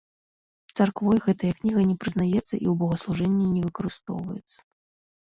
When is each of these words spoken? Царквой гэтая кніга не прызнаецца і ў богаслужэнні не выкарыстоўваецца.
Царквой 0.79 1.19
гэтая 1.25 1.51
кніга 1.59 1.81
не 1.91 1.95
прызнаецца 2.05 2.41
і 2.41 2.45
ў 2.47 2.73
богаслужэнні 2.83 3.47
не 3.55 3.61
выкарыстоўваецца. 3.71 4.59